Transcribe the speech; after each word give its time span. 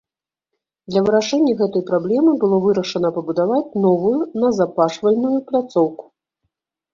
Для 0.93 1.01
вырашэння 1.07 1.51
гэтай 1.59 1.83
праблемы 1.89 2.31
было 2.43 2.57
вырашана 2.63 3.11
пабудаваць 3.19 3.75
новую 3.85 4.15
назапашвальную 4.45 5.35
пляцоўку. 5.53 6.03